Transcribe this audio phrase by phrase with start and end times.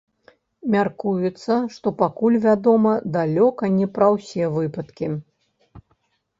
[0.75, 5.15] Мяркуецца, што пакуль вядома далёка не пра ўсе выпадкі.